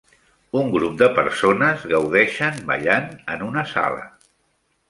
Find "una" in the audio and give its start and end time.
3.53-3.67